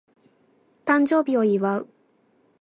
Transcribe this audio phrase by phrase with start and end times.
[0.83, 1.87] 誕生日を祝う